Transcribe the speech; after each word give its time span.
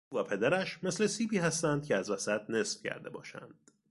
او 0.09 0.17
و 0.19 0.23
پدرش 0.23 0.83
مثل 0.83 1.07
سیبی 1.07 1.37
هستند 1.37 1.85
که 1.85 1.95
از 1.95 2.09
وسط 2.11 2.41
نصف 2.49 2.83
کرده 2.83 3.09
باشند. 3.09 3.71